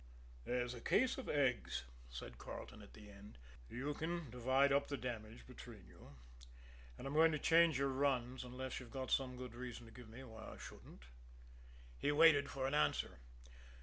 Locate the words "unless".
8.43-8.79